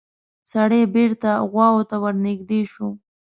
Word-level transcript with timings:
سړی 0.51 0.81
بېرته 0.95 1.29
غواوو 1.51 1.87
ته 1.89 1.95
ورنږدې 2.03 2.61
شو. 2.71 2.87